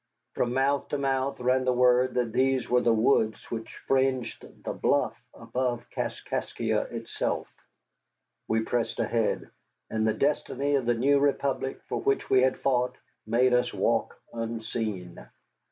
From 0.33 0.55
mouth 0.55 0.87
to 0.87 0.97
mouth 0.97 1.39
ran 1.39 1.63
the 1.63 1.71
word 1.71 2.15
that 2.15 2.31
these 2.33 2.67
were 2.67 2.81
the 2.81 2.91
woods 2.91 3.51
which 3.51 3.75
fringed 3.85 4.43
the 4.63 4.73
bluff 4.73 5.15
above 5.31 5.85
Kaskaskia 5.91 6.85
itself. 6.91 7.45
We 8.47 8.61
pressed 8.63 8.99
ahead, 8.99 9.51
and 9.91 10.07
the 10.07 10.13
destiny 10.15 10.73
of 10.73 10.87
the 10.87 10.95
new 10.95 11.19
Republic 11.19 11.79
for 11.87 12.01
which 12.01 12.31
we 12.31 12.41
had 12.41 12.57
fought 12.57 12.95
made 13.27 13.53
us 13.53 13.75
walk 13.75 14.19
unseen. 14.33 15.23